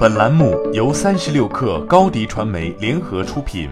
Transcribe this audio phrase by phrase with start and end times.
[0.00, 3.68] 本栏目由三十六氪高低传媒联合出品。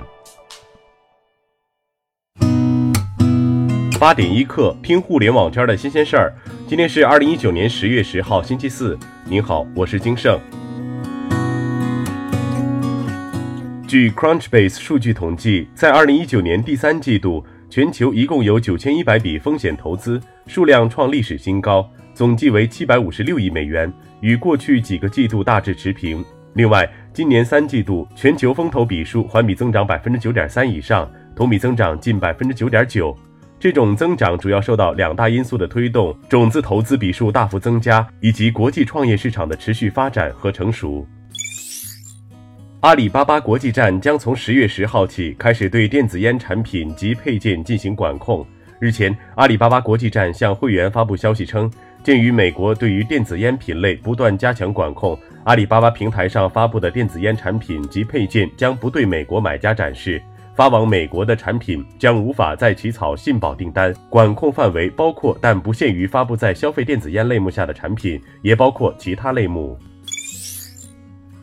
[3.99, 6.35] 八点一刻，听互联网圈的新鲜事儿。
[6.67, 8.99] 今天是二零一九年十月十号，星期四。
[9.25, 10.39] 您好，我是金盛。
[13.87, 23.93] 据 Crunchbase 数据统计，在二零一九年第三季度，全球一共有九千一百笔风险投资，数量创历史新高，总计为七百五十六亿美元。
[24.21, 26.25] 与过去几个季度大致持平。
[26.55, 33.15] 另外，今年三季度全球风投笔数环比增长百分之九点三以上，同比增长近百分之九点九。
[33.61, 41.07] 这种增长主要受到两大因素的推动：种子投资笔数大幅增加，以及国际创业市场的持续发展和成熟。
[42.81, 48.47] 阿里巴巴国际站将从十月十号起开始对电子烟产品及配件进行管控。
[48.79, 51.69] 日前，阿里巴巴国际站向会员发布消息称。
[52.05, 60.23] 鉴于美国对于电子烟品类不断加强管控，阿里巴巴平台上发布的电子烟产品及配件将不对美国买家展示，
[60.55, 63.93] 发往美国的产品将无法再起草信保订单。
[64.09, 69.77] 管控范围包括但不限于发布在消费电子烟类目下的产品，也包括其他类目。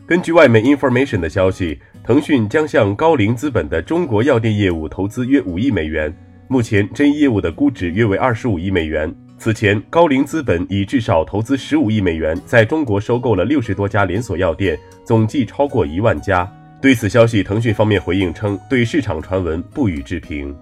[0.06, 9.12] 根据外媒 Information 的消息，腾讯将向高瓴资本的中国药店业务投资约五亿美元，目前这一业务的估值约为二十五亿美元。
[9.36, 16.48] 此前，高瓴资本已至少投资十五亿美元，在中国收购了六十多家连锁药店，总计超过一万家。
[16.80, 20.56] 对此消息，腾讯方面回应称，对市场传闻不予置评。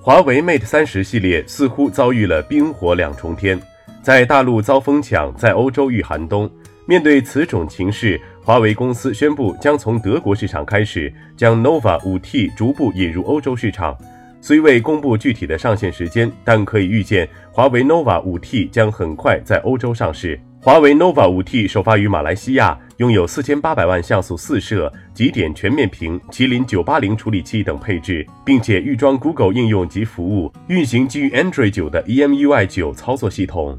[0.00, 3.60] 华为 Mate 三十系列似乎遭遇了冰火两重天，
[4.00, 6.48] 在大陆遭疯抢，在欧洲遇寒冬。
[6.88, 13.94] 面对此种情势，华为公司宣布将从德国市场开始，将 Nova 五 T 逐步引入欧洲市场。
[14.40, 20.40] 虽未公布具体的上线时间，但可以预见，华为 nova 5T 将很快在欧洲上市。
[20.62, 33.78] 华为 nova 5T 首发于马来西亚，拥有四千八百万像素四摄、极点全面屏、麒麟九八零处理器等配置，并且预装 Google 应用及服务，运行基于 Android 九的 EMUI 九操作系统。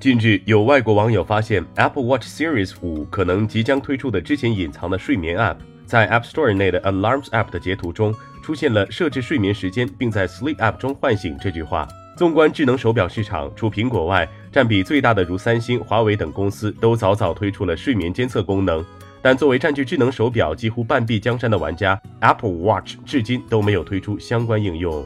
[0.00, 8.14] 近日，有外国网友发现 Apple Watch Series 五可能即将推出的之前隐藏的睡眠 App，在 App Store 内的 Alarms App 的截图中。
[8.40, 11.86] 出现了设置睡眠时间，并在 Sleep App 中唤醒这句话。
[12.16, 18.84] 纵观智能手表市场，除苹果外，占比最大的如三星、华为等公司都早早推出了睡眠监测功能。
[19.20, 25.04] 但作为占据智能手表几乎半壁江山的玩家，Apple Watch 至今都没有推出相关应用。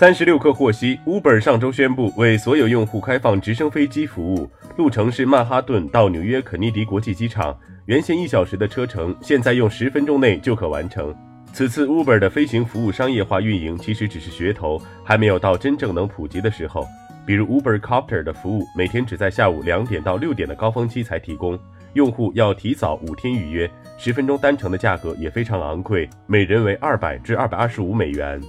[0.00, 11.14] 三十六氪获悉，Uber 上周宣布为所有用户开放直升飞机服务，路程是曼哈顿到纽约肯尼迪国际机场，原先一小时的车程，现在用十分钟内就可完成。
[11.52, 16.86] 此次 Uber 的飞行服务商业化运营其实只是噱头，还没有到真正能普及的时候。
[17.26, 21.58] 比如 Uber Copter 的服务，每天只在下午两点到六点的高峰期才提供，
[21.92, 28.40] 用户要提早五天预约，十分钟单程的价格也非常昂贵，每人为二百至二百二十五美元。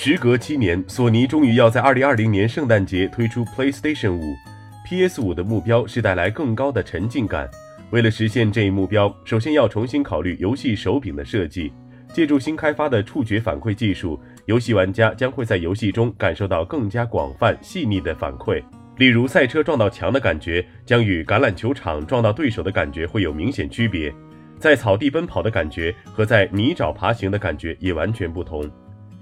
[0.00, 4.36] 时隔七年，索尼终于要在二零二零年圣诞节推出 PlayStation 五
[4.84, 7.50] ，PS 五的目标是带来更高的沉浸感。
[7.90, 11.72] 为了实现这一目标，首先要重新考虑游戏手柄的设计。
[12.14, 18.62] 借助新开发的触觉反馈技术，游戏玩家将会在游戏中感受到更加广泛、细腻的反馈。
[18.98, 24.12] 例如，赛车撞到墙的感觉将与橄榄球场撞到对手的感觉会有明显区别；
[24.60, 28.64] 在草地奔跑的感觉和在泥沼爬行的感觉也完全不同。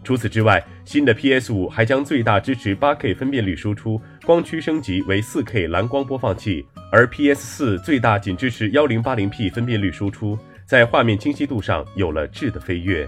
[0.06, 13.04] 除此之外，新的 PS5 还将最大支持 8K 分辨率输出，光驱升级为 4K 蓝光播放器，而 PS4 最大仅支持 1080P 分辨率输出，在画面清晰度上有了质的飞跃。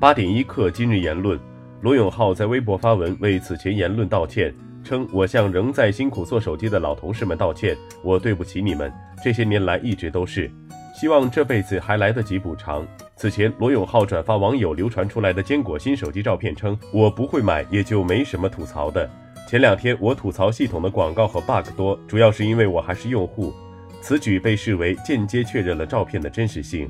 [0.00, 1.38] 八点一刻，今日言论：
[1.82, 4.50] 罗永浩在微博发文为此前言论道歉，
[4.82, 8.90] 称：“我向仍在辛苦做手机的老同事们道歉，我对不起你们，
[9.22, 10.50] 这些年来一直都是。”
[10.98, 12.86] 希望这辈子还来得及补偿。
[13.18, 19.10] 此前，罗永浩转发网友流传出来的坚果新手机照片，称：“我不会买，也就没什么吐槽的。
[19.48, 23.54] 前两天我吐槽系统的广告和 bug 多，主要是因为我还是用户。”
[24.02, 26.88] 此举被视为间接确认了照片的真实性。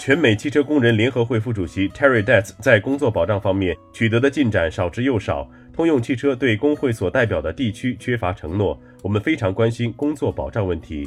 [0.00, 5.46] 全美汽车工人联合会副主席 Terry Detz 在工作保障方面取得的进展少之又少。
[5.74, 11.06] 通用汽车对工会所代表的地区缺乏承诺，我们非常关心工作保障问题。